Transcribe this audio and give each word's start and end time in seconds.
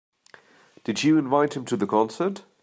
Did 0.83 1.03
you 1.03 1.19
invite 1.19 1.55
him 1.55 1.63
to 1.65 1.77
the 1.77 1.85
concert? 1.85 2.41